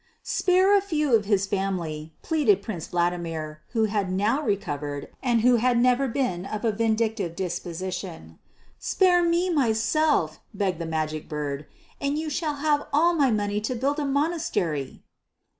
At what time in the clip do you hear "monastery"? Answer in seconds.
14.05-15.03